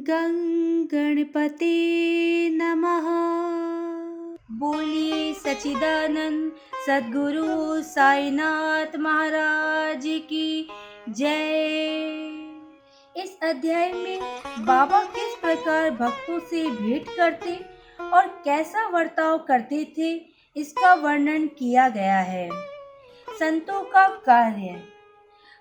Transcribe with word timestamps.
गणपते 0.00 1.74
नमः। 2.50 3.06
बोलिए 4.50 5.32
सचिदानंद 5.34 6.52
सदगुरु 6.86 7.82
साईनाथ 7.82 8.96
महाराज 8.96 10.02
की 10.06 10.68
जय। 11.08 12.32
इस 13.16 13.38
अध्याय 13.42 13.92
में 13.92 14.20
बाबा 14.58 15.02
किस 15.04 15.34
प्रकार 15.34 15.90
भक्तों 15.90 16.38
से 16.40 16.62
भेंट 16.70 17.06
करते 17.16 17.54
और 18.12 18.26
कैसा 18.44 18.88
वर्ताव 18.88 19.38
करते 19.38 19.84
थे, 19.98 20.14
इसका 20.56 20.94
वर्णन 20.94 21.46
किया 21.46 21.88
गया 21.88 22.18
है। 22.18 22.48
संतों 23.28 23.80
का 23.82 24.06
कार्य। 24.08 24.82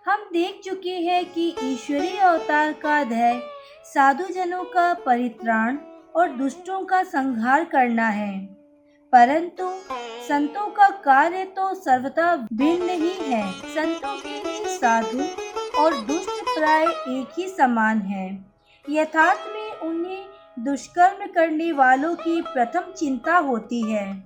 हम 0.07 0.19
देख 0.33 0.59
चुके 0.63 0.89
हैं 0.89 1.25
कि 1.25 1.55
ईश्वरीय 1.63 2.17
अवतार 2.17 2.73
का 2.73 3.03
ध्येय 3.03 3.39
साधु 3.85 4.33
जनों 4.33 4.63
का 4.63 4.93
परित्राण 4.93 5.77
और 6.15 6.29
दुष्टों 6.29 6.85
का 6.85 7.03
संहार 7.03 7.63
करना 7.63 8.07
है। 8.07 8.39
परंतु 9.13 9.69
संतों 10.27 10.67
का 10.67 10.89
कार्य 10.89 11.43
तो 11.45 11.73
सर्वथा 11.73 12.35
भिन्न 12.53 12.89
ही 12.89 13.09
है। 13.09 13.51
संतों 13.51 14.15
के 14.19 14.29
लिए 14.29 14.77
साधु 14.77 15.25
और 15.81 15.93
दुष्ट 15.93 16.43
प्राय 16.59 16.85
एक 16.85 17.39
ही 17.39 17.47
समान 17.47 18.01
है। 18.01 18.45
यथार्थ 18.89 19.39
में 19.53 19.89
उन्हें 19.89 20.25
दुष्कर्म 20.59 21.27
करने 21.27 21.71
वालों 21.71 22.15
की 22.15 22.41
प्रथम 22.41 22.91
चिंता 22.91 23.37
होती 23.37 23.81
है 23.91 24.23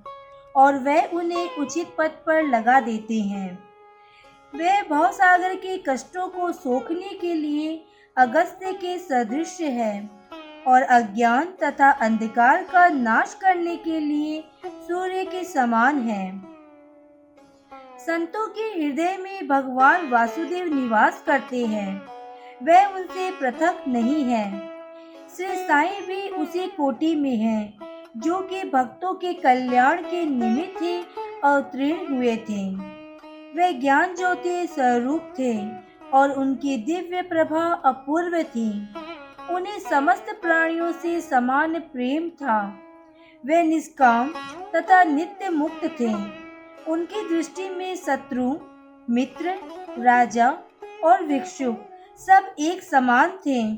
और 0.56 0.78
वह 0.78 1.10
उन्हें 1.14 1.56
उचित 1.56 1.88
पद 1.98 2.12
पर 2.28 2.44
लगा 2.44 2.80
देते 2.80 3.22
हैं। 3.22 3.71
वे 4.56 4.82
भवसागर 4.90 5.56
के 5.56 5.78
कष्टों 5.78 6.28
को 6.28 6.52
सोखने 6.52 7.10
के 7.10 7.34
लिए 7.34 7.86
अगस्त्य 8.18 8.74
के 8.74 8.98
सदृश 8.98 9.62
है 9.62 10.10
और 10.68 10.82
अज्ञान 10.82 11.46
तथा 11.64 11.92
अंधकार 11.92 12.64
का 12.64 12.90
नाश 12.90 13.38
करने 13.42 13.76
के 13.76 14.00
लिए 14.00 14.44
सूर्य 14.66 15.26
के 15.26 15.44
समान 15.44 16.00
है। 16.00 16.42
संतों 18.00 18.48
के 18.48 18.62
हृदय 18.62 19.18
में 19.18 19.48
भगवान 19.48 20.10
वासुदेव 20.10 20.76
निवास 20.76 21.24
करते 21.26 21.66
हैं। 21.66 22.08
वह 22.64 22.86
उनसे 22.86 23.32
पृथक 23.32 23.84
नहीं 23.88 24.24
है। 24.24 24.60
श्री 25.38 25.56
साई 25.56 26.02
भी 26.02 26.30
उसी 26.30 26.68
कोटि 26.68 27.16
में 27.16 27.36
है, 27.36 27.74
जो 28.18 28.42
कि 28.42 28.64
भक्तों 28.64 29.14
के 29.14 29.34
कल्याण 29.34 30.02
के 30.02 30.26
निमित्त 30.26 30.82
ही 30.82 31.04
अवतीर्ण 31.44 32.18
हुए 32.18 32.36
थे। 32.38 33.01
वे 33.56 33.74
ज्ञान 33.74 34.16
ज्योति 34.16 34.68
स्वरूप 34.68 35.34
थे 35.40 35.70
और 36.14 36.32
उनकी 36.32 36.78
दिव्य 36.78 37.22
प्रभा 37.22 37.74
अपूर्व 37.74 38.44
थी। 38.44 38.96
उन्हें 39.50 39.80
समस्त 39.80 40.26
प्राणियों 40.42 40.92
से 40.92 41.22
समान 41.22 41.80
प्रेम 41.80 42.30
था। 42.30 42.80
वे 43.46 43.64
निष्काम 43.64 44.28
तथा 44.76 45.04
नित्य 45.04 45.50
मुक्त 45.50 45.86
थे। 46.00 46.14
उनकी 46.88 47.30
दृष्टि 47.30 47.70
में 47.70 47.96
शत्रु, 47.96 48.56
मित्र, 49.10 49.56
राजा 50.00 50.58
और 51.04 51.24
भिक्षु 51.24 51.76
सब 52.18 52.56
एक 52.60 52.84
समान 52.84 53.30
थे। 53.30 53.74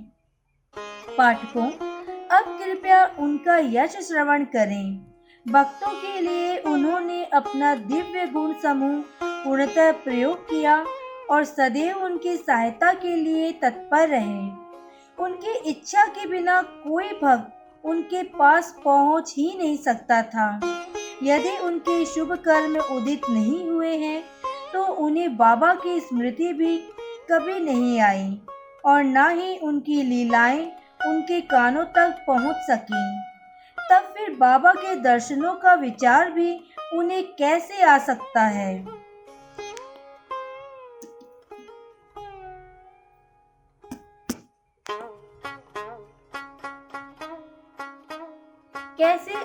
पाठकों, 1.18 1.68
अब 2.32 2.60
कृपया 2.64 3.16
उनका 3.20 3.58
यश 3.58 3.92
श्रवण 3.92 4.44
करें। 4.44 5.14
भक्तों 5.48 5.92
के 5.92 6.22
लिए 6.22 6.58
उन्होंने 6.58 7.26
अपना 7.26 7.76
दिव्य 7.76 8.28
गुण 8.28 8.54
समूह 8.54 9.23
पूर्णतः 9.44 9.92
प्रयोग 10.04 10.44
किया 10.50 10.84
और 11.32 11.44
सदैव 11.46 12.04
उनकी 12.06 12.36
सहायता 12.38 12.94
के 12.96 13.16
लिए 13.16 13.52
तत्पर 13.62 14.08
रहे। 14.10 14.44
उनकी 15.18 15.58
इच्छा 15.70 16.06
के 16.08 16.26
बिना 16.28 16.62
कोई 16.62 17.10
भक्त 17.24 17.86
उनके 17.86 18.24
पास 18.34 18.76
पहुँच 18.86 19.34
ही 19.38 19.54
नहीं 19.58 19.78
सकता 19.78 20.22
था। 20.24 20.48
यदि 21.24 21.58
उनके 21.66 22.06
शुभ 22.06 22.32
कर्म 22.46 22.78
उदित 22.96 23.30
नहीं 23.30 23.68
हुए 23.70 23.96
हैं 23.98 24.24
तो 24.74 24.84
उन्हें 25.06 25.36
बाबा 25.38 25.74
की 25.76 26.00
स्मृति 26.00 26.54
भी 26.54 26.78
कभी 27.32 27.60
नहीं 27.60 28.00
आई 28.02 28.40
और 28.86 29.04
न 29.04 29.30
ही 29.32 29.58
उनकी 29.60 30.02
लीलाएँ 30.04 30.66
उनके 31.08 31.40
कानों 31.44 31.84
तक 31.98 32.24
पहुँच 32.28 32.56
सकी। 32.70 33.04
तब 33.78 34.14
फिर 34.18 34.36
बाबा 34.36 34.74
के 34.74 34.96
दर्शनों 35.02 35.54
का 35.56 35.74
विचार 35.76 36.32
भी 36.32 36.52
उन्हें 36.94 37.24
कैसे 37.34 37.84
आ 37.84 37.98
सकता 38.00 38.46
है? 38.48 39.04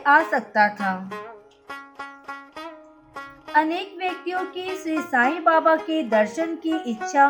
आ 0.08 0.20
सकता 0.22 0.68
था। 0.68 0.92
अनेक 3.56 3.94
व्यक्तियों 3.98 4.44
की 4.44 4.76
श्री 4.76 4.98
साईं 5.02 5.42
बाबा 5.44 5.74
के 5.76 6.02
दर्शन 6.02 6.54
की 6.56 6.76
इच्छा 6.90 7.26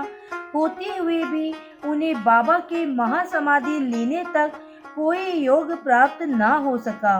होते 0.54 0.96
हुए 0.96 1.22
भी 1.24 1.52
उन्हें 1.84 2.24
बाबा 2.24 2.58
के 2.68 2.84
महासमाधि 2.86 3.78
लेने 3.80 4.24
तक 4.34 4.52
कोई 4.94 5.30
योग 5.32 5.72
प्राप्त 5.84 6.22
न 6.22 6.42
हो 6.64 6.76
सका। 6.78 7.16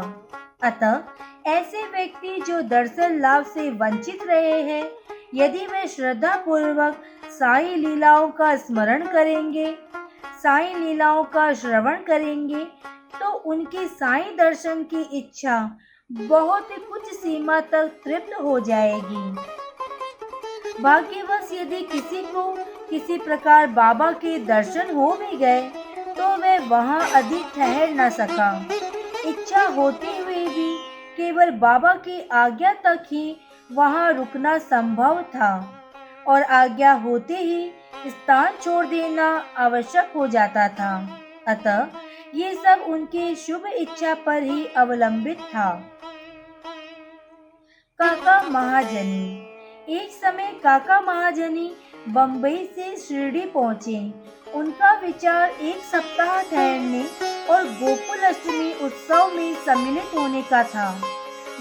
अतः 0.63 1.51
ऐसे 1.51 1.83
व्यक्ति 1.89 2.41
जो 2.47 2.61
दर्शन 2.69 3.19
लाभ 3.21 3.45
से 3.45 3.69
वंचित 3.71 4.23
रहे 4.23 4.63
हैं, 4.63 4.85
यदि 5.35 5.67
वे 5.67 5.87
श्रद्धा 5.89 6.35
पूर्वक 6.37 7.03
साई 7.31 7.75
लीलाओं 7.75 8.29
का 8.31 8.55
स्मरण 8.57 9.07
करेंगे, 9.07 9.71
साई 10.43 10.75
लीलाओं 10.75 11.25
का 11.25 11.53
श्रवण 11.53 12.03
करेंगे 12.03 12.67
उनकी 13.47 13.87
साई 13.89 14.35
दर्शन 14.37 14.83
की 14.85 15.03
इच्छा 15.19 15.59
बहुत 16.11 16.71
ही 16.71 16.77
कुछ 16.83 17.13
सीमा 17.15 17.61
तक 17.63 17.91
तृप्त 18.05 18.35
हो 18.43 18.59
जाएगी। 18.61 19.25
भाग्यवश 20.83 21.53
यदि 21.53 21.81
किसी 21.83 22.23
को 22.25 22.45
किसी 22.91 23.19
प्रकार 23.19 23.67
बाबा 23.73 24.11
के 24.15 24.39
दर्शन 24.45 24.95
हो 24.97 25.11
भी 25.13 25.37
गए 25.37 25.63
तो 26.19 26.29
वह 26.37 26.69
वहाँ 26.69 27.01
अधिक 27.15 27.53
ठहर 27.55 27.91
न 27.91 28.09
सका। 28.11 28.51
इच्छा 29.27 29.67
होते 29.69 30.17
हुए 30.19 30.47
भी 30.47 30.71
केवल 31.17 31.51
बाबा 31.59 31.95
की 31.99 32.21
आज्ञा 32.35 32.73
तक 32.85 33.05
ही 33.13 33.37
वहाँ 33.71 34.13
रुकना 34.13 34.57
संभव 34.59 35.23
था 35.35 35.53
और 36.29 36.43
आज्ञा 36.43 36.93
होते 37.03 37.37
ही 37.37 37.71
स्थान 38.09 38.57
छोड़ 38.63 38.85
देना 38.87 39.27
आवश्यक 39.59 40.13
हो 40.17 40.27
जाता 40.27 40.69
था। 40.69 40.93
अतः 41.49 41.87
ये 42.35 42.55
सब 42.55 42.85
उनके 42.89 43.35
शुभ 43.35 43.67
इच्छा 43.69 44.15
पर 44.27 44.43
ही 44.43 44.67
अवलंबित 44.77 45.39
था। 45.45 45.71
काका 48.01 48.41
महाजनी। 48.43 49.95
एक 49.95 50.11
समय 50.13 50.53
काका 50.63 51.01
महाजनी 51.01 51.71
बम्बई 52.09 52.65
से 52.75 52.97
शिरडी 52.97 53.45
पहुँचे। 53.47 53.99
उनका 54.55 54.93
विचार 55.01 55.51
एक 55.51 55.83
सप्ताह 55.85 56.41
ठहरने 56.43 57.05
और 57.51 57.65
गोकुल 57.75 58.25
अष्टमी 58.27 58.73
उत्सव 58.87 59.31
में 59.37 59.55
सम्मिलित 59.65 60.15
होने 60.15 60.43
का 60.43 60.63
था। 60.65 60.91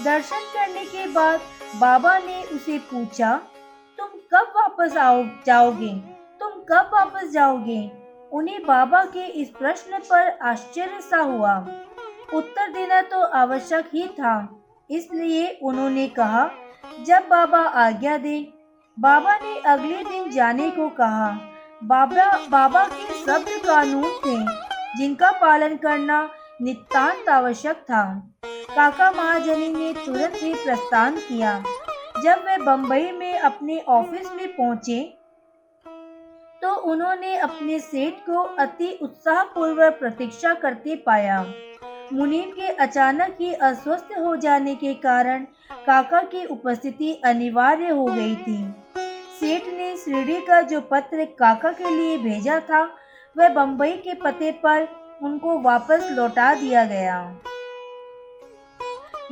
दर्शन 0.04 0.44
करने 0.54 0.84
के 0.84 1.06
बाद 1.06 1.40
बाबा 1.76 2.18
ने 2.18 2.42
उसे 2.46 2.78
पूछा, 2.90 3.36
तुम 3.98 4.08
कब 4.32 4.52
वापस 4.56 4.96
आओ 4.96 5.24
जाओगे 5.46 5.94
तुम 6.40 6.50
कब 6.68 6.90
वापस 6.92 7.30
जाओगे? 7.32 7.80
उन्हें 8.32 8.62
बाबा 8.62 9.04
के 9.04 9.24
इस 9.32 9.48
प्रश्न 9.48 9.98
पर 10.00 10.28
आश्चर्य 10.42 11.00
सा 11.00 11.18
हुआ। 11.18 11.54
उत्तर 12.34 12.72
देना 12.72 13.00
तो 13.02 13.22
आवश्यक 13.22 13.88
ही 13.94 14.06
था, 14.08 14.48
इसलिए 14.90 15.58
उन्होंने 15.62 16.06
कहा, 16.08 16.50
जब 17.06 17.28
बाबा 17.28 17.58
आज्ञा 17.58 18.16
दे। 18.16 18.38
बाबा 18.98 19.36
ने 19.38 19.58
अगले 19.66 20.02
दिन 20.04 20.30
जाने 20.30 20.70
को 20.70 20.88
कहा। 20.88 21.28
बाबा 21.84 22.30
बाबा 22.50 22.84
के 22.84 23.12
शब्द 23.14 23.48
कानून 23.66 24.10
थे, 24.18 24.36
जिनका 24.98 25.30
पालन 25.32 25.76
करना 25.76 26.28
नितांत 26.62 27.28
आवश्यक 27.28 27.76
था। 27.82 28.04
काका 28.74 29.10
महाजनी 29.10 29.68
ने 29.68 29.92
तुरंत 30.06 30.42
ही 30.42 30.54
प्रस्थान 30.54 31.16
किया। 31.18 31.62
जब 32.22 32.44
वे 32.46 32.56
बम्बई 32.56 33.10
में 33.12 33.38
अपने 33.38 33.78
ऑफ़िस 33.88 34.32
में 34.32 34.48
पहुँचे 34.48 35.00
तो 36.62 36.74
उन्होंने 36.90 37.36
अपने 37.36 37.78
सेठ 37.78 38.14
को 38.26 38.42
अति 38.58 38.98
उत्साह 39.02 39.42
पूर्वक 39.44 39.98
प्रतीक्षा 40.00 40.54
करते 40.54 40.96
पाया। 40.96 41.40
मुनीम 42.12 42.50
के 42.50 42.68
अचानक 42.76 43.36
ही 43.40 43.52
अस्वस्थ 43.52 44.08
हो 44.18 44.34
जाने 44.36 44.74
के 44.74 44.94
कारण 44.94 45.44
काका 45.86 46.22
की 46.22 46.44
उपस्थिति 46.44 47.12
अनिवार्य 47.24 47.88
हो 47.88 48.04
गई 48.04 48.34
थी। 48.36 48.56
सेठ 49.40 49.66
ने 49.68 49.96
शिरडी 49.96 50.40
का 50.40 50.60
जो 50.62 50.80
पत्र 50.80 51.24
काका 51.38 51.72
के 51.72 51.90
लिए 51.90 52.16
भेजा 52.18 52.58
था, 52.60 52.82
वह 53.36 53.48
बम्बई 53.48 53.92
के 53.96 54.14
पते 54.14 54.50
पर 54.64 54.88
उनको 55.22 55.58
वापस 55.60 56.08
लौटा 56.12 56.54
दिया 56.54 56.84
गया। 56.84 57.20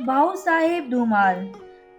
भाऊ 0.01 0.35
साहेब 0.35 0.89
धुमार 0.89 1.35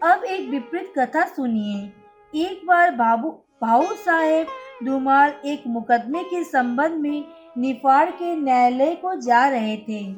अब 0.03 0.25
एक 0.25 0.49
विपरीत 0.49 0.93
कथा 0.99 1.25
सुनिए। 1.27 2.43
एक 2.45 2.67
बार 2.67 2.91
बाबू, 2.91 3.31
भाऊ 3.63 3.95
साहेब 3.97 4.47
धुमाल 4.85 5.33
एक 5.45 5.63
मुकदमे 5.67 6.23
के 6.23 6.45
संबंध 6.45 6.93
में 6.93 7.25
निफाड़ 7.59 8.11
के 8.11 8.37
न्यायालय 8.37 8.95
को 8.95 9.15
जा 9.21 9.49
रहे 9.49 9.77
थे। 9.77 10.17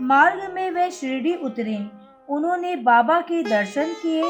मार्ग 0.00 0.52
में 0.54 0.70
वे 0.70 0.90
शिरडी 0.90 1.34
उतरे। 1.34 1.86
उन्होंने 2.28 2.76
बाबा 2.76 3.20
के 3.20 3.42
दर्शन 3.42 3.86
किए 4.02 4.22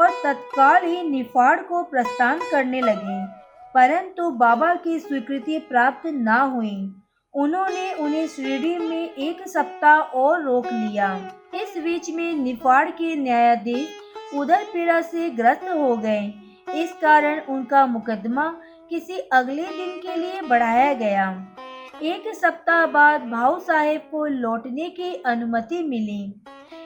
और 0.00 0.08
तत्काल 0.24 0.84
ही 0.84 1.02
निफाड़ 1.02 1.60
को 1.60 1.82
प्रस्थान 1.82 2.40
करने 2.50 2.80
लगे। 2.80 3.26
परंतु 3.74 4.30
बाबा 4.30 4.74
की 4.74 4.98
स्वीकृति 4.98 5.58
प्राप्त 5.58 6.06
न 6.06 6.28
हुई। 6.28 6.94
उन्होंने 7.34 7.94
उन्हें 7.94 8.26
शिरडी 8.26 8.78
में 8.78 9.10
एक 9.10 9.48
सप्ताह 9.48 9.98
और 9.98 10.42
रोक 10.42 10.66
लिया। 10.66 11.32
इस 11.54 11.74
बीच 11.78 12.10
में 12.10 12.32
निफाड़ 12.32 12.90
के 12.90 13.16
न्यायाधीश 13.16 13.88
उधर 14.34 14.62
पीड़ा 14.62 15.00
से 15.00 15.30
ग्रस्त 15.30 15.64
हो 15.64 15.96
गए। 15.96 16.34
इस 16.74 16.92
कारण 16.92 17.40
उनका 17.40 17.86
मुकदमा 17.86 18.56
किसी 18.92 19.18
अगले 19.32 19.62
दिन 19.62 19.90
के 19.98 20.16
लिए 20.16 20.40
बढ़ाया 20.42 20.92
गया। 20.92 21.54
एक 22.02 22.24
सप्ताह 22.34 22.86
बाद 22.86 23.20
भाऊ 23.20 23.58
साहेब 23.58 24.00
को 24.00 24.24
लौटने 24.26 24.88
की 24.90 25.14
अनुमति 25.26 25.82
मिली। 25.82 26.34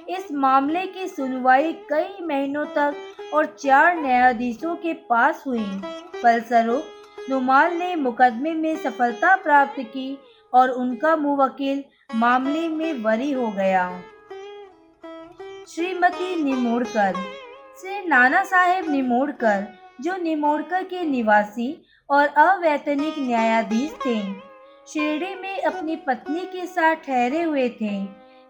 इस 0.08 0.32
मामले 0.32 0.86
की 0.86 1.08
सुनवाई 1.08 1.72
कई 1.72 2.26
महीनों 2.26 2.64
तक 2.66 2.94
और 3.34 3.46
चार 3.46 3.96
न्यायाधीशों 3.96 4.74
के 4.76 4.92
पास 4.92 5.42
हुई। 5.46 5.64
फलस्वरूप 6.22 6.84
नुमाल 7.30 7.72
ने 7.72 7.94
मुकदमे 7.96 8.52
में 8.54 8.76
सफलता 8.76 9.34
प्राप्त 9.36 9.80
की 9.80 10.18
और 10.52 10.70
उनका 10.70 11.16
मुवकिल 11.16 11.84
मामले 12.14 12.68
में 12.68 13.02
बरी 13.02 13.32
हो 13.32 13.50
गया। 13.50 13.90
श्रीमती 15.68 16.44
निमोड़कर, 16.44 17.14
श्री 17.80 18.06
नाना 18.08 18.44
साहेब 18.44 18.90
निमोड़कर, 18.90 19.66
जो 20.00 20.16
निमोड़कर 20.16 20.82
के 20.84 21.04
निवासी 21.04 21.82
और 22.10 22.26
अवैतनिक 22.26 23.14
न्यायाधीश 23.18 23.92
थे। 24.06 24.20
शिरडी 24.88 25.34
में 25.34 25.62
अपनी 25.62 25.96
पत्नी 25.96 26.40
के 26.40 26.66
साथ 26.66 26.96
ठहरे 26.96 27.42
हुए 27.42 27.68
थे। 27.68 28.02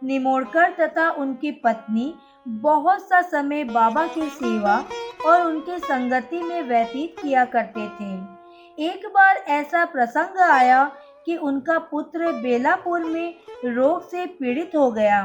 निमोड़कर 0.02 0.70
तथा 0.70 1.10
उनकी 1.10 1.50
पत्नी 1.50 2.14
बहुत 2.48 3.08
सा 3.08 3.20
समय 3.22 3.64
बाबा 3.64 4.06
की 4.06 4.28
सेवा 4.30 4.84
और 5.26 5.42
उनके 5.42 5.78
संगति 5.78 6.42
में 6.42 6.62
व्यतीत 6.62 7.20
किया 7.22 7.44
करते 7.44 7.88
थे। 7.88 8.14
एक 8.78 9.06
बार 9.06 9.36
ऐसा 9.36 9.84
प्रसंग 9.84 10.38
आया 10.40 10.84
कि 11.26 11.36
उनका 11.36 11.78
पुत्र 11.78 12.32
बेलापुर 12.32 13.04
में 13.04 13.34
रोग 13.64 14.08
से 14.08 14.26
पीड़ित 14.26 14.76
हो 14.76 14.90
गया। 14.90 15.22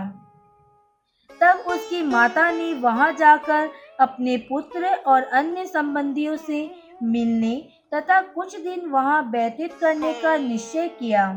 तब 1.42 1.64
उसकी 1.68 2.02
माता 2.04 2.52
ने 2.52 2.74
वहाँ 2.74 3.12
जाकर 3.14 3.70
अपने 4.00 4.38
पुत्र 4.38 4.88
और 5.08 5.24
अन्य 5.24 5.66
संबंधियों 5.66 6.36
से 6.38 6.76
मिलने 7.04 7.56
तथा 7.94 8.22
कुछ 8.22 8.56
दिन 8.60 8.90
वहाँ 8.90 9.24
व्यतीत 9.24 9.74
करने 9.74 10.14
का 10.14 10.38
निश्चय 10.38 10.88
किया। 10.88 11.32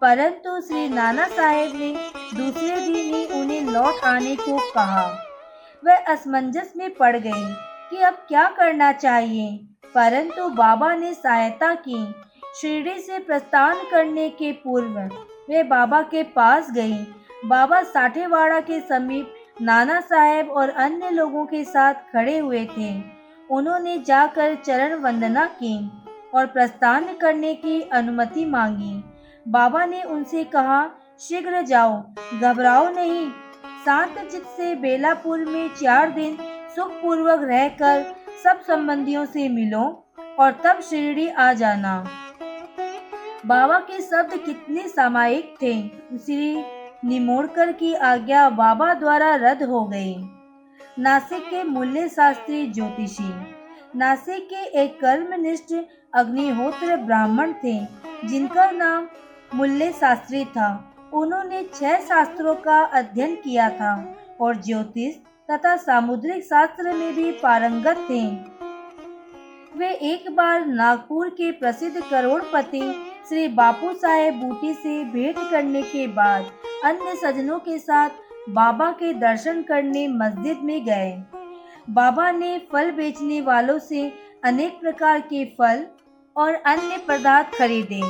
परंतु 0.00 0.60
श्री 0.60 0.88
नाना 0.88 1.26
साहेब 1.28 1.72
ने 1.74 2.10
दूसरे 2.34 2.80
दिन 2.80 2.94
ही 2.94 3.26
उन्हें 3.26 3.60
लौट 3.60 4.04
आने 4.04 4.36
को 4.36 4.72
कहा। 4.72 5.18
वह 5.84 5.96
असमंजस 5.96 6.72
में 6.76 6.94
पड़ 6.94 7.16
गई 7.16 7.54
कि 7.90 7.96
अब 7.96 8.14
क्या 8.14 8.48
करना 8.48 8.92
चाहिए। 8.92 9.66
परंतु 9.94 10.48
बाबा 10.48 10.94
ने 10.94 11.14
सहायता 11.14 11.74
की 11.74 12.14
शिरडी 12.60 13.00
से 13.00 13.18
प्रस्थान 13.18 13.76
करने 13.90 14.28
के 14.30 14.52
पूर्व 14.52 14.98
वे 15.50 15.62
बाबा 15.62 16.02
के 16.02 16.22
पास 16.22 16.70
गई। 16.70 17.06
बाबा 17.44 17.82
साठेवाड़ा 17.82 18.60
के 18.60 18.80
समीप 18.80 19.34
नाना 19.62 20.00
साहेब 20.00 20.50
और 20.50 20.68
अन्य 20.68 21.10
लोगों 21.10 21.46
के 21.46 21.64
साथ 21.64 21.94
खड़े 21.94 22.38
हुए 22.38 22.64
थे। 22.64 23.19
उन्होंने 23.50 23.98
जाकर 23.98 24.54
चरण 24.54 24.94
वंदना 24.94 25.46
की 25.46 25.90
और 26.34 26.46
प्रस्थान 26.46 27.04
करने 27.04 27.54
की 27.54 27.80
अनुमति 27.82 28.44
मांगी। 28.44 29.04
बाबा 29.48 29.84
ने 29.84 30.02
उनसे 30.02 30.44
कहा, 30.44 30.90
शीघ्र 31.20 31.62
जाओ, 31.62 32.02
घबराओ 32.40 32.90
नहीं। 32.90 33.30
शांत 33.84 34.18
चित 34.18 34.42
से 34.42 34.74
बेलापुर 34.74 35.44
में 35.44 35.68
चार 35.68 36.10
दिन 36.10 36.38
सुखपूर्वक 36.76 37.40
रहकर 37.42 38.04
सब 38.44 38.60
संबंधियों 38.60 39.24
से 39.24 39.48
मिलो 39.48 40.06
और 40.38 40.50
तब 40.64 40.80
शिरडी 40.80 41.28
आ 41.28 41.52
जाना। 41.52 42.06
बाबा 43.46 43.78
के 43.78 44.00
शब्द 44.00 44.36
कितने 44.46 44.88
सामायिक 44.88 45.54
थे। 45.62 45.82
श्री 46.18 46.64
निमोड़कर 47.04 47.72
की 47.72 47.94
आज्ञा 47.94 48.50
बाबा 48.50 48.94
द्वारा 48.94 49.34
रद्द 49.34 49.62
हो 49.62 49.84
गई। 49.84 50.14
नासिक 51.00 51.42
के 51.42 51.62
मूल्य 51.64 52.08
शास्त्री 52.08 52.66
ज्योतिषी। 52.66 53.28
नासिक 53.96 54.48
के 54.48 54.64
एक 54.82 54.98
कर्मनिष्ठ 55.00 55.72
अग्निहोत्र 56.14 56.96
ब्राह्मण 56.96 57.52
थे, 57.52 57.74
जिनका 58.24 58.70
नाम 58.70 59.06
मूल्य 59.54 59.90
शास्त्री 59.92 60.44
था। 60.44 60.68
उन्होंने 61.14 61.62
छह 61.74 61.96
शास्त्रों 62.00 62.54
का 62.54 62.80
अध्ययन 62.82 63.34
किया 63.36 63.70
था 63.70 63.94
और 64.40 64.60
ज्योतिष 64.62 65.14
तथा 65.50 65.76
सामुद्रिक 65.76 66.44
शास्त्र 66.44 66.92
में 66.92 67.14
भी 67.14 67.30
पारंगत 67.32 68.06
थे। 68.10 68.24
वे 69.78 69.92
एक 70.12 70.30
बार 70.36 70.66
नागपुर 70.66 71.28
के 71.30 71.50
प्रसिद्ध 71.52 72.00
करोड़पति 72.10 72.82
श्री 73.28 73.48
बापू 73.48 73.92
साहेब 73.94 74.40
बूटी 74.40 74.74
से 74.74 75.04
भेंट 75.04 75.38
करने 75.50 75.82
के 75.82 76.06
बाद 76.06 76.50
अन्य 76.84 77.14
सजनों 77.16 77.58
के 77.58 77.78
साथ 77.78 78.08
बाबा 78.48 78.90
के 78.90 79.12
दर्शन 79.12 79.62
करने 79.62 80.08
मस्जिद 80.08 80.58
में 80.58 80.84
गए। 80.84 81.22
बाबा 81.90 82.30
ने 82.30 82.58
फल 82.72 82.90
बेचने 82.90 83.40
वालों 83.40 83.78
से 83.78 84.12
अनेक 84.44 84.80
प्रकार 84.80 85.20
के 85.20 85.44
फल 85.44 85.86
और 86.36 86.54
अन्य 86.54 86.98
पदार्थ 87.08 87.58
खरीदे। 87.58 88.00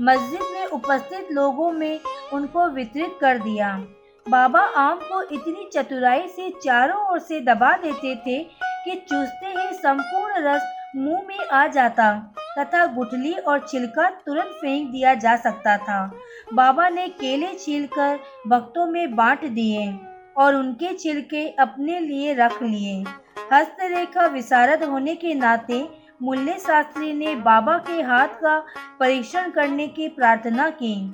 मस्जिद 0.00 0.40
में 0.52 0.66
उपस्थित 0.66 1.28
लोगों 1.32 1.72
में 1.72 2.00
उनको 2.32 2.68
वितरित 2.68 3.18
कर 3.20 3.38
दिया। 3.38 3.84
बाबा 4.28 4.60
आम 4.60 4.98
को 5.02 5.22
इतनी 5.22 5.68
चतुराई 5.72 6.28
से 6.28 6.50
चारों 6.64 7.06
ओर 7.06 7.18
से 7.18 7.40
दबा 7.40 7.76
देते 7.76 8.14
थे 8.16 8.38
कि 8.84 8.94
चूसते 8.94 9.46
ही 9.46 9.72
संपूर्ण 9.72 10.34
रस 10.38 10.62
मुँह 10.96 11.22
में 11.28 11.46
आ 11.52 11.66
जाता। 11.66 12.34
तथा 12.58 12.86
गुठली 12.86 13.32
और 13.32 13.66
छिलका 13.68 14.08
तुरंत 14.26 14.58
फेंक 14.60 14.90
दिया 14.90 15.14
जा 15.14 15.36
सकता 15.36 15.76
था। 15.78 16.10
बाबा 16.54 16.88
ने 16.88 17.08
केले 17.08 17.54
छीलकर 17.54 18.18
भक्तों 18.48 18.86
में 18.86 19.16
बांट 19.16 19.44
दिए 19.44 19.98
और 20.36 20.54
उनके 20.54 20.92
छिलके 20.94 21.48
अपने 21.48 22.00
लिए 22.00 22.34
रख 22.34 22.62
लिए। 22.62 23.04
हस्तरेखा 23.52 24.26
विशारद 24.26 24.84
होने 24.84 25.14
के 25.14 25.34
नाते 25.34 25.88
मूल्य 26.22 26.52
शास्त्री 26.52 27.12
ने 27.12 27.34
बाबा 27.36 27.78
के 27.78 28.02
हाथ 28.02 28.28
का 28.28 28.58
परीक्षण 29.00 29.50
करने 29.50 29.86
की 29.88 30.08
प्रार्थना 30.08 30.70
की। 30.70 31.12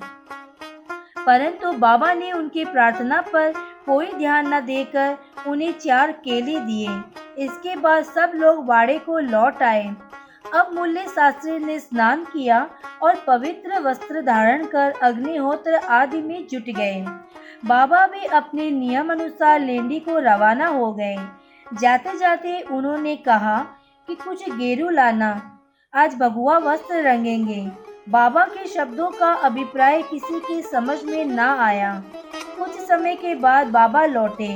परंतु 1.25 1.71
बाबा 1.71 2.13
ने 2.13 2.31
उनकी 2.31 2.65
प्रार्थना 2.65 3.21
पर 3.21 3.53
कोई 3.85 4.13
ध्यान 4.13 4.53
न 4.53 4.59
देकर 4.59 5.17
उन्हें 5.47 5.71
चार 5.79 6.11
केले 6.11 6.59
दिए। 6.59 6.89
इसके 7.45 7.75
बाद 7.75 8.03
सब 8.03 8.31
लोग 8.35 8.65
बाड़े 8.65 8.97
को 8.99 9.19
लौट 9.19 9.63
आए। 9.63 9.95
अब 10.53 10.69
मूल्य 10.73 11.05
शास्त्री 11.07 11.57
ने 11.59 11.79
स्नान 11.79 12.23
किया 12.23 12.59
और 13.03 13.15
पवित्र 13.27 13.79
वस्त्र 13.79 14.21
धारण 14.21 14.65
कर 14.65 14.91
अग्निहोत्र 15.01 15.75
आदि 15.75 16.21
में 16.21 16.47
जुट 16.47 16.69
गए। 16.69 17.05
बाबा 17.65 18.05
भी 18.07 18.25
अपने 18.25 18.69
नियम 18.71 19.11
अनुसार 19.11 19.59
लेंडी 19.59 19.99
को 19.99 20.17
रवाना 20.19 20.67
हो 20.67 20.91
गए। 20.93 21.15
जाते 21.67 22.17
जाते 22.17 22.59
उन्होंने 22.61 23.15
कहा 23.15 23.57
कि 24.07 24.15
कुछ 24.15 24.49
गेरू 24.49 24.89
लाना, 24.89 25.59
आज 25.93 26.15
भगुआ 26.15 26.57
वस्त्र 26.57 27.01
रंगेंगे। 27.01 27.61
बाबा 28.09 28.45
के 28.45 28.67
शब्दों 28.67 29.09
का 29.09 29.31
अभिप्राय 29.43 30.01
किसी 30.01 30.39
के 30.39 30.61
समझ 30.61 31.03
में 31.03 31.25
न 31.25 31.39
आया। 31.39 31.93
कुछ 32.57 32.79
समय 32.79 33.15
के 33.15 33.35
बाद 33.35 33.67
बाबा 33.67 34.05
लौटे। 34.05 34.55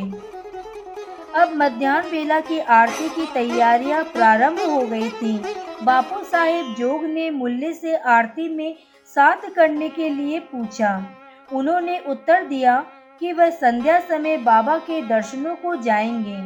अब 1.37 1.51
मध्यान्ह 1.55 2.09
बेला 2.09 2.39
की 2.39 2.59
आरती 2.59 3.09
की 3.09 3.25
तैयारियाँ 3.33 4.03
प्रारंभ 4.03 4.59
हो 4.59 4.81
गई 4.81 5.09
थी। 5.09 5.43
बापू 5.83 6.23
साहेब 6.23 6.75
जोग 6.79 7.03
ने 7.03 7.29
मूल्य 7.29 7.73
से 7.73 7.95
आरती 7.95 8.49
में 8.49 8.75
साथ 9.05 9.49
करने 9.55 9.89
के 9.89 10.09
लिए 10.09 10.39
पूछा। 10.39 11.05
उन्होंने 11.53 11.99
उत्तर 11.99 12.45
दिया 12.45 12.85
कि 13.19 13.33
वह 13.33 13.49
संध्या 13.49 13.99
समय 13.99 14.37
बाबा 14.37 14.77
के 14.77 15.01
दर्शनों 15.01 15.55
को 15.55 15.75
जाएँगे। 15.75 16.37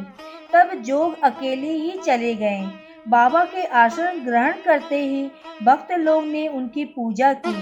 तब 0.52 0.74
जोग 0.74 1.22
अकेले 1.22 1.72
ही 1.72 1.98
चले 2.06 2.34
गए। 2.34 2.70
बाबा 3.08 3.44
के 3.44 3.64
आसन 3.64 4.22
ग्रहण 4.24 4.52
करते 4.64 4.96
ही 4.96 5.30
भक्त 5.62 5.92
लोग 5.92 6.24
ने 6.24 6.48
उनकी 6.48 6.84
पूजा 6.84 7.32
की। 7.32 7.56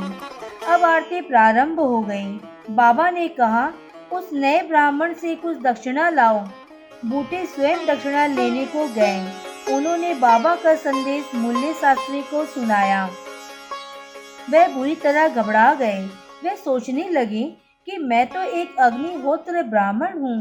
अब 0.66 0.84
आरती 0.84 1.20
प्रारंभ 1.20 1.80
हो 1.80 2.00
गई। 2.00 2.40
बाबा 2.70 3.10
ने 3.10 3.28
कहा, 3.28 3.72
उस 4.12 4.30
नए 4.32 4.62
ब्राह्मण 4.62 5.14
से 5.14 5.34
कुछ 5.34 5.58
दक्षिणा 5.60 6.10
लाओ। 6.10 6.44
बूटे 7.02 7.44
स्वयं 7.46 7.86
दक्षिणा 7.86 8.26
लेने 8.26 8.64
को 8.66 8.86
गए। 8.94 9.74
उन्होंने 9.74 10.12
बाबा 10.14 10.54
का 10.54 10.74
संदेश 10.76 11.34
मूल्य 11.34 11.72
शास्त्री 11.74 12.20
को 12.22 12.44
सुनाया। 12.46 13.04
वह 14.50 14.66
बुरी 14.68 14.94
तरह 14.94 15.28
घबरा 15.30 15.72
गए। 15.74 16.02
वे 16.44 16.54
सोचने 16.56 17.08
लगे 17.08 17.44
कि 17.86 17.96
मैं 17.98 18.26
तो 18.26 18.42
एक 18.52 18.76
अग्निहोत्र 18.78 19.62
ब्राह्मण 19.62 20.18
हूँ, 20.18 20.40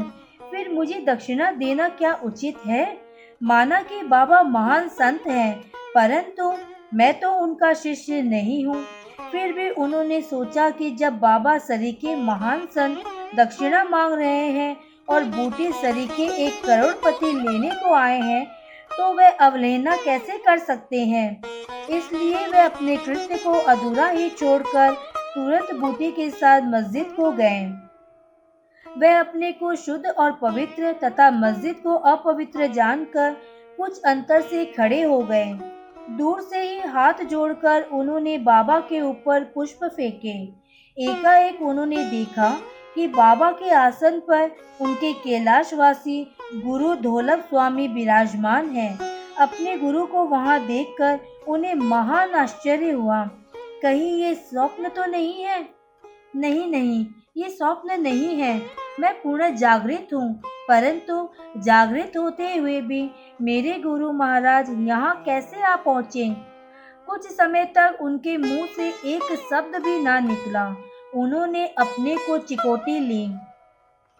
फिर 0.50 0.68
मुझे 0.68 1.00
दक्षिणा 1.06 1.50
देना 1.52 1.88
क्या 1.90 2.12
उचित 2.24 2.66
है? 2.66 2.86
माना 3.40 3.80
कि 3.82 4.02
बाबा 4.04 4.42
महान 4.42 4.88
संत 4.90 5.26
हैं, 5.26 5.60
परंतु 5.94 6.52
मैं 6.94 7.12
तो 7.20 7.30
उनका 7.42 7.72
शिष्य 7.74 8.22
नहीं 8.22 8.64
हूँ। 8.66 8.84
फिर 9.32 9.52
भी 9.52 9.68
उन्होंने 9.72 10.20
सोचा 10.22 10.68
कि 10.70 10.90
जब 10.90 11.18
बाबा 11.20 11.56
सरी 11.60 11.92
के 11.94 12.16
महान 12.16 12.66
संत 12.66 13.04
दक्षिणा 13.36 13.82
मांग 13.84 14.14
रहे 14.14 14.48
हैं 14.50 14.76
और 15.10 15.24
बूटे 15.26 15.70
सरीके 15.72 16.24
एक 16.44 16.62
करोड़पति 16.64 17.32
लेने 17.32 17.70
को 17.74 17.94
आए 17.94 18.20
हैं 18.20 18.44
तो 18.90 19.12
वे 19.14 19.26
अवहेलना 19.40 19.96
कैसे 19.96 20.36
कर 20.38 20.58
सकते 20.58 21.04
हैं? 21.04 21.40
इसलिए 21.90 22.46
वे 22.46 22.58
अपने 22.58 22.96
कृत्य 22.96 23.38
को 23.38 23.52
अधूरा 23.52 24.08
ही 24.08 24.28
छोड़कर 24.30 24.92
तुरंत 25.34 25.74
बूटी 25.74 26.10
के 26.10 26.28
साथ 26.30 26.62
मस्जिद 26.64 27.12
को 27.16 27.30
गए। 27.32 27.60
वे 28.86 29.12
अपने 29.14 29.52
को 29.52 29.74
शुद्ध 29.76 30.06
और 30.06 30.32
पवित्र 30.32 30.92
तथा 31.04 31.30
मस्जिद 31.30 31.76
को 31.76 31.94
अपवित्र 32.10 32.66
जानकर 32.72 33.36
कुछ 33.78 34.00
अंतर 34.02 34.40
से 34.42 34.64
खड़े 34.76 35.02
हो 35.02 35.20
गए। 35.22 35.52
दूर 36.10 36.40
से 36.42 36.60
ही 36.60 36.78
हाथ 36.88 37.22
जोड़कर 37.24 37.82
उन्होंने 37.92 38.36
बाबा 38.40 38.78
के 38.80 39.00
ऊपर 39.00 39.44
पुष्प 39.54 39.84
फेंके। 39.86 40.32
एकाएक 40.98 41.62
उन्होंने 41.62 42.04
देखा 42.04 42.50
कि 42.94 43.06
बाबा 43.08 43.50
के 43.52 43.70
आसन 43.70 44.18
पर 44.20 44.50
उनके 44.80 45.12
कैलाशवासी 45.14 46.22
गुरु 46.54 46.94
धोलक 46.96 47.44
स्वामी 47.48 47.86
विराजमान 47.88 48.68
हैं। 48.68 48.98
अपने 49.38 49.76
गुरु 49.78 50.04
को 50.06 50.24
वहाँ 50.26 50.58
देखकर 50.66 51.18
उन्हें 51.48 51.74
महान 51.74 52.34
आश्चर्य 52.34 52.90
हुआ। 52.90 53.24
कहीं 53.82 54.12
ये 54.14 54.34
स्वप्न 54.34 54.88
तो 54.88 55.06
नहीं 55.06 55.42
है? 55.42 55.68
नहीं 56.36 56.70
नहीं, 56.70 57.06
ये 57.36 57.48
स्वप्न 57.48 58.00
नहीं 58.00 58.36
है। 58.36 58.60
मैं 59.00 59.12
पूर्ण 59.22 59.54
जागृत 59.56 60.08
हूँ, 60.14 60.40
परंतु 60.68 61.28
जागृत 61.58 62.16
होते 62.16 62.54
हुए 62.54 62.80
भी 62.80 63.10
मेरे 63.42 63.78
गुरु 63.78 64.12
महाराज 64.12 64.70
यहाँ 64.80 65.14
कैसे 65.24 65.62
आ 65.62 65.74
पहुँचे? 65.78 66.28
कुछ 67.08 67.26
समय 67.26 67.64
तक 67.76 67.98
उनके 68.02 68.36
मुँह 68.38 68.66
से 68.76 68.88
एक 69.14 69.32
शब्द 69.42 69.82
भी 69.84 69.98
ना 70.02 70.18
निकला। 70.20 70.64
उन्होंने 71.12 71.66
अपने 71.68 72.16
को 72.18 72.38
चिकोटी 72.40 72.98
ली 73.00 73.26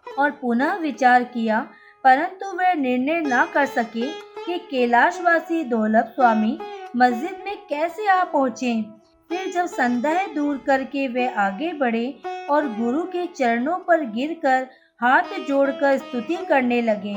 और 0.07 0.31
पुनः 0.31 0.75
विचार 0.77 1.23
किया, 1.25 1.59
परंतु 2.03 2.51
वे 2.57 2.73
निर्णय 2.75 3.19
ना 3.21 3.45
कर 3.45 3.65
सके 3.67 4.07
कि 4.45 4.57
कैलाशवासी 4.71 5.63
दौलभ 5.63 6.11
स्वामी 6.15 6.57
मस्जिद 6.95 7.43
में 7.45 7.57
कैसे 7.69 8.07
आ 8.07 8.23
पहुँचे। 8.23 8.81
फिर 9.29 9.51
जब 9.51 9.65
संदेह 9.67 10.25
दूर 10.35 10.57
करके 10.57 11.07
वे 11.07 11.27
आगे 11.39 11.71
बढ़े 11.73 12.07
और 12.49 12.67
गुरु 12.75 13.03
के 13.05 13.25
चरणों 13.27 13.77
पर 13.79 14.05
गिरकर 14.11 14.67
हाथ 15.01 15.37
जोड़कर 15.47 15.97
स्तुति 15.97 16.35
करने 16.49 16.81
लगे। 16.81 17.15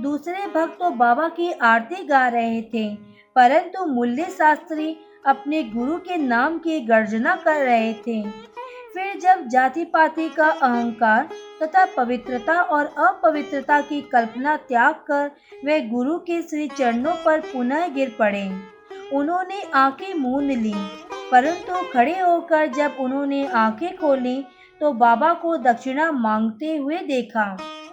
दूसरे 0.00 0.46
भक्त 0.54 0.78
तो 0.78 0.90
बाबा 0.92 1.28
की 1.30 1.50
आरती 1.52 2.04
गा 2.06 2.26
रहे 2.28 2.60
थे, 2.64 2.88
परंतु 3.36 3.84
मूल्य 3.86 4.24
शास्त्री 4.30 4.96
अपने 5.26 5.62
गुरु 5.64 5.96
के 6.00 6.16
नाम 6.18 6.58
की 6.58 6.80
गर्जना 6.82 7.34
कर 7.36 7.64
रहे 7.64 7.92
थे। 8.06 8.20
फिर 8.98 9.18
जब 9.20 9.46
जाति 9.48 9.84
पाति 9.84 10.28
का 10.28 10.46
अहंकार 10.46 11.28
तथा 11.62 11.84
पवित्रता 11.96 12.54
और 12.54 12.86
अपवित्रता 12.98 13.80
की 13.80 14.00
कल्पना 14.12 14.56
त्याग 14.68 14.94
कर 15.10 15.30
वे 15.64 15.80
गुरु 15.80 16.16
के 16.20 16.40
श्री 16.42 16.66
चरणों 16.68 17.12
पर 17.24 17.40
पुनः 17.42 17.86
गिर 17.88 18.14
पड़े, 18.18 18.42
उन्होंने 19.12 19.60
आँखें 19.74 20.14
मूंद 20.14 20.50
ली। 20.52 20.74
परंतु 21.32 21.82
खड़े 21.92 22.18
होकर 22.18 22.66
जब 22.72 22.96
उन्होंने 23.00 23.46
आँखें 23.56 23.96
खोली 23.96 24.36
तो 24.80 24.92
बाबा 24.94 25.32
को 25.34 25.56
दक्षिणा 25.62 26.10
मांगते 26.12 26.76
हुए 26.76 26.98
देखा। 27.06 27.46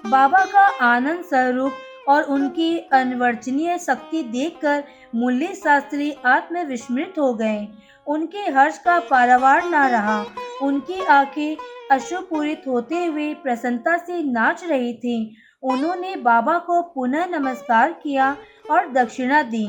बाबा 0.07 0.43
का 0.45 0.65
आनंद 0.85 1.23
स्वरूप 1.23 1.71
और 2.07 2.23
उनकी 2.23 2.77
अनवर्चनीय 2.91 3.77
शक्ति 3.77 4.23
देखकर 4.23 4.83
मूल्य 5.15 5.47
शास्त्री 5.47 6.11
आत्मविस्मृत 6.25 7.13
हो 7.19 7.33
गए। 7.33 7.67
उनके 8.07 8.37
हर्ष 8.37 8.77
का 8.77 8.99
पारावार 8.99 9.63
न 9.65 9.87
रहा। 9.87 10.25
उनकी 10.61 11.05
आँखें 11.05 11.57
अशुपूरित 11.91 12.63
होते 12.67 13.05
हुए 13.05 13.33
प्रसन्नता 13.33 13.97
से 13.97 14.23
नाच 14.23 14.63
रही 14.63 14.93
थी। 14.93 15.35
उन्होंने 15.63 16.15
बाबा 16.15 16.57
को 16.57 16.81
पुनः 16.81 17.25
नमस्कार 17.25 17.91
किया 17.91 18.35
और 18.71 18.91
दक्षिणा 18.91 19.41
दी। 19.43 19.67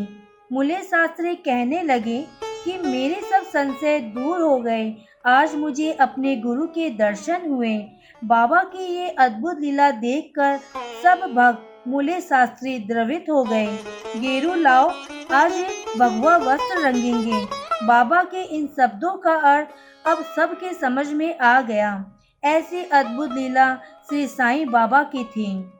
मूल्य 0.53 0.81
शास्त्री 0.83 1.35
कहने 1.35 1.83
लगे 1.83 2.25
कि 2.65 2.79
मेरे 2.79 3.21
सब 3.23 3.43
संशय 3.43 3.99
दूर 3.99 4.41
हो 4.41 4.59
गए। 4.59 4.95
आज 5.27 5.55
मुझे 5.55 5.93
अपने 5.93 6.37
गुरु 6.37 6.67
के 6.67 6.91
दर्शन 6.91 7.51
हुए। 7.51 7.77
बाबा 8.25 8.63
की 8.63 8.85
ये 8.97 9.09
अद्भुत 9.09 9.61
लीला 9.61 9.91
देखकर 9.91 10.59
सब 11.03 11.33
भक्त 11.35 11.76
मूल्य 11.89 12.21
शास्त्री 12.21 12.79
द्रवित 12.79 13.27
हो 13.31 13.45
गए। 13.45 13.79
गेरू 14.17 14.55
लाओ, 14.55 14.91
आज 15.33 15.67
भगवा 15.99 16.37
वस्त्र 16.37 16.87
रंगेंगे। 16.87 17.47
बाबा 17.87 18.23
के 18.23 18.43
इन 18.43 18.67
शब्दों 18.67 19.17
का 19.17 19.35
अर्थ 19.35 19.69
अब 20.07 20.25
सबके 20.37 20.75
समझ 20.75 21.13
में 21.13 21.39
आ 21.39 21.61
गया। 21.61 22.05
ऐसी 22.45 22.85
अद्भुत 22.85 23.33
लीला 23.33 23.75
श्री 24.09 24.27
साईं 24.27 24.71
बाबा 24.71 25.03
की 25.03 25.25
थी। 25.25 25.71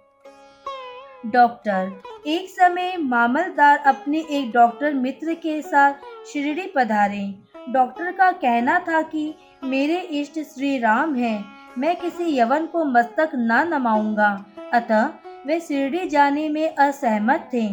डॉक्टर, 1.27 2.03
एक 2.27 2.51
समय 2.51 2.97
मामलदार 3.01 3.79
अपने 3.79 4.19
एक 4.31 4.53
डॉक्टर 4.53 4.95
मित्र 4.95 5.35
के 5.35 5.63
साथ 5.63 5.93
शिरडी 6.33 6.73
पधारे। 6.77 7.35
डॉक्टर 7.69 8.13
का 8.13 8.33
कहना 8.33 8.79
था 8.79 9.03
कि, 9.03 9.35
मेरे 9.65 10.01
इष्ट 10.01 10.39
श्री 10.39 10.79
राम 10.79 11.15
हैं, 11.15 11.45
मैं 11.79 11.97
किसी 11.97 12.39
यवन 12.39 12.67
को 12.67 12.85
मस्तक 12.85 13.31
न 13.35 13.69
नमाऊँगा। 13.75 14.47
अतः 14.75 15.11
वे 15.47 15.59
शिरडी 15.61 16.09
जाने 16.09 16.49
में 16.49 16.75
असहमत 16.77 17.49
थे। 17.53 17.69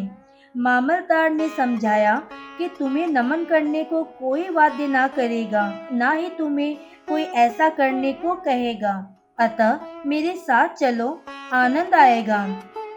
मामलदार 0.54 1.30
ने 1.30 1.48
समझाया 1.48 2.14
कि 2.58 2.68
तुम्हें 2.78 3.06
नमन 3.06 3.44
करने 3.44 3.82
को 3.84 4.02
कोई 4.18 4.48
वाद्य 4.48 4.86
ना 4.86 5.06
करेगा, 5.08 5.88
ना 5.92 6.10
ही 6.10 6.28
तुम्हें 6.28 6.76
कोई 7.08 7.22
ऐसा 7.22 7.68
करने 7.70 8.12
को 8.12 8.34
कहेगा। 8.36 8.92
अतः 9.38 9.80
मेरे 10.06 10.34
साथ 10.36 10.74
चलो, 10.74 11.08
आनंद 11.52 11.94
आएगा। 11.94 12.44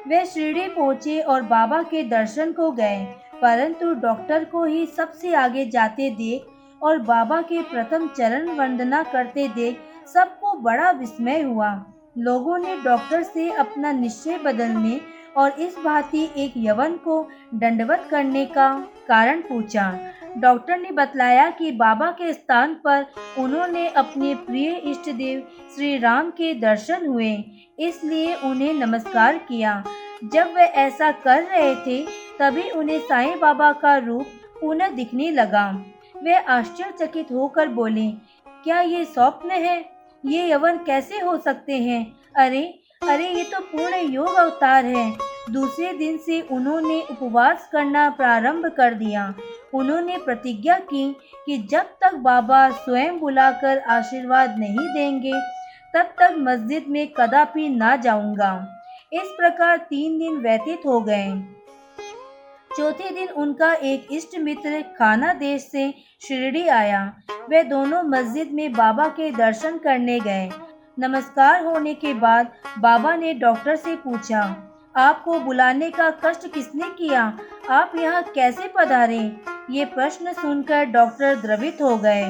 वे 0.08 0.26
शिरडी 0.26 0.68
पहुँचे 0.68 1.20
और 1.22 1.42
बाबा 1.42 1.82
के 1.84 2.04
दर्शन 2.10 2.52
को 2.52 2.72
गए, 2.72 3.04
परंतु 3.42 3.94
डॉक्टर 3.96 4.46
को 4.46 4.64
ही 4.66 4.86
सबसे 4.88 5.34
आगे 5.36 5.66
जाते 5.66 6.10
देख 6.12 6.84
और 6.84 6.98
बाबा 7.04 7.42
के 7.42 7.62
प्रथम 7.64 8.08
चरण 8.08 8.50
वंदना 8.52 9.04
करते 9.04 9.48
देख 9.48 9.80
सबको 10.14 10.58
बड़ा 10.60 10.92
विस्मय 10.92 11.42
हुआ। 11.42 11.76
लोगों 12.18 12.58
ने 12.58 12.76
डॉक्टर 12.76 13.24
से 13.24 13.50
अपना 13.52 13.92
निश्चय 13.92 14.38
बदलने 14.38 15.00
और 15.38 15.60
इस 15.60 15.76
भांति 15.78 16.24
एक 16.38 16.54
यवन 16.58 16.94
को 16.98 17.22
दंडवत 17.54 18.08
करने 18.12 18.46
का 18.46 18.70
कारण 19.08 19.42
पूछा। 19.42 19.92
डॉक्टर 20.38 20.78
ने 20.78 20.92
बतलाया 20.92 21.50
कि 21.50 21.72
बाबा 21.72 22.10
के 22.12 22.32
स्थान 22.34 22.74
पर 22.84 23.06
उन्होंने 23.40 23.88
अपने 23.88 24.34
प्रिय 24.36 24.70
इष्ट 24.82 25.10
देव 25.10 25.48
श्री 25.76 25.98
राम 25.98 26.30
के 26.32 26.54
दर्शन 26.54 27.06
हुए, 27.08 27.32
इसलिए 27.80 28.36
उन्हें 28.36 28.74
नमस्कार 28.74 29.38
किया। 29.38 29.84
जब 30.24 30.54
वे 30.56 30.64
ऐसा 30.64 31.12
कर 31.12 31.44
रहे 31.44 31.76
थे, 31.76 32.02
तभी 32.40 32.70
उन्हें 32.70 33.00
साईं 33.00 33.40
बाबा 33.40 33.72
का 33.74 33.96
रूप 33.98 34.26
पुनः 34.62 34.88
दिखने 34.88 35.30
लगा। 35.32 35.70
वे 36.16 36.36
आश्चर्यचकित 36.36 37.32
होकर 37.32 37.68
बोले, 37.70 38.10
क्या 38.64 38.80
ये 38.82 39.04
स्वप्न 39.06 39.52
है? 39.52 39.97
ये 40.26 40.52
यवन 40.52 40.78
कैसे 40.78 41.20
हो 41.20 41.38
सकते 41.38 41.78
हैं? 41.78 42.14
अरे 42.36 42.80
अरे, 43.10 43.30
ये 43.30 43.44
तो 43.44 43.60
पूर्ण 43.60 43.96
योग 43.96 44.36
अवतार 44.36 44.86
है। 44.86 45.18
दूसरे 45.52 45.94
दिन 45.94 46.18
से 46.18 46.42
उन्होंने 46.42 47.02
उपवास 47.02 47.70
करना 47.72 48.10
प्रारंभ 48.10 48.66
कर 48.66 48.94
दिया। 48.94 49.34
उन्होंने 49.74 50.18
प्रतिज्ञा 50.18 50.80
की 50.80 51.18
कि 51.46 51.58
जब 51.58 51.82
तक 51.82 52.14
बाबा 52.16 52.70
स्वयं 52.70 53.20
बुलाकर 53.20 53.80
आशीर्वाद 53.80 54.60
नहीं 54.60 54.94
देंगे, 54.94 55.34
तब 55.94 56.04
तक 56.04 56.36
मस्जिद 56.38 56.86
में 56.88 57.08
कदापि 57.08 57.70
ना 57.70 57.96
जाऊँगा। 57.96 58.84
इस 59.14 59.34
प्रकार 59.38 59.78
तीन 59.78 60.20
दिन 60.20 60.38
व्यतीत 60.38 60.82
हो 60.86 61.02
गए। 61.02 61.57
चौथे 62.78 63.10
दिन 63.10 63.30
उनका 63.34 63.72
एक 63.84 64.08
इष्ट 64.12 64.38
मित्र 64.40 64.82
खाना 64.98 65.34
देश 65.34 65.62
से 65.62 65.90
शिरडी 66.22 66.68
आया। 66.70 67.02
वे 67.50 67.64
दोनों 67.64 68.02
मस्जिद 68.04 68.52
में 68.54 68.74
बाबा 68.74 69.08
के 69.10 69.30
दर्शन 69.32 69.78
करने 69.78 70.20
गए। 70.20 70.50
नमस्कार 70.98 71.66
होने 71.66 71.94
के 71.96 72.14
बाद 72.16 72.52
बाबा 72.80 73.16
ने 73.16 73.34
डॉक्टर 73.34 73.76
से 73.76 73.96
पूछा, 73.96 74.42
आपको 74.96 75.40
बुलाने 75.40 75.90
का 75.92 76.10
कष्ट 76.26 76.48
किसने 76.54 76.90
किया? 76.98 77.22
आप 77.70 77.94
यहाँ 77.96 78.24
कैसे 78.36 78.72
पधारे? 78.76 79.20
ये 79.72 79.86
प्रश्न 79.88 80.34
सुनकर 80.34 80.86
डॉक्टर 80.92 81.36
द्रवित 81.38 81.82
हो 81.82 81.98
गए। 81.98 82.26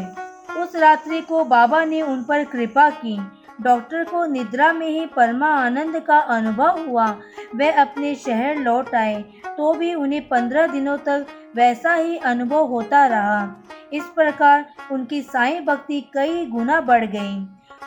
उस 0.57 0.75
रात्रि 0.75 1.21
को 1.21 1.43
बाबा 1.45 1.83
ने 1.85 2.01
उन 2.01 2.23
पर 2.23 2.43
कृपा 2.45 2.89
की। 2.95 3.19
डॉक्टर 3.61 4.03
को 4.03 4.25
निद्रा 4.25 4.71
में 4.73 4.87
ही 4.87 5.05
परमा 5.05 5.47
आनंद 5.55 5.99
का 5.99 6.17
अनुभव 6.29 6.79
हुआ। 6.87 7.07
वे 7.55 7.69
अपने 7.71 8.13
शहर 8.15 8.57
लौट 8.57 8.93
आए 8.95 9.21
तो 9.47 9.73
भी 9.73 9.93
उन्हें 9.93 10.27
पंद्रह 10.27 10.67
दिनों 10.67 10.97
तक 10.97 11.25
वैसा 11.55 11.93
ही 11.93 12.17
अनुभव 12.17 12.65
होता 12.65 13.05
रहा। 13.05 13.63
इस 13.93 14.03
प्रकार 14.15 14.65
उनकी 14.91 15.21
साई 15.21 15.59
भक्ति 15.59 16.01
कई 16.13 16.45
गुना 16.45 16.81
बढ़ 16.81 17.05
गई। 17.05 17.37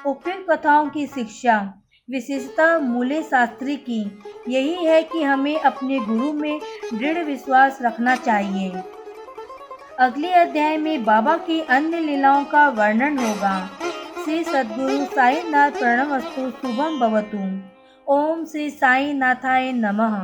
उपयुक्त 0.06 0.50
कथाओं 0.50 0.88
की 0.88 1.06
शिक्षा, 1.06 1.58
विशेषता 2.08 2.78
मूल्य 2.78 3.22
शास्त्री 3.22 3.76
की, 3.78 4.00
यही 4.48 4.84
है 4.84 5.02
कि 5.02 5.22
हमें 5.22 5.58
अपने 5.60 5.98
गुरु 5.98 6.32
में 6.32 6.60
दृढ़ 6.94 7.18
विश्वास 7.18 7.78
रखना 7.82 8.16
चाहिए। 8.16 8.82
अगले 9.98 10.28
अध्याय 10.28 10.76
में 10.76 11.04
बाबा 11.04 11.36
की 11.36 11.60
अन्य 11.60 12.00
लीलाओं 12.00 12.44
का 12.44 12.68
वर्णन 12.68 13.18
होगा। 13.18 13.68
श्री 14.24 14.44
सद्गुरु 14.44 15.04
साईनाथ 15.04 15.70
प्रणमस्तु 15.70 16.50
शुभम 16.50 16.98
भवतु। 17.00 17.38
ओम 18.12 18.44
श्री 18.44 18.70
साईनाथाय 18.70 19.72
नमः। 19.72 20.16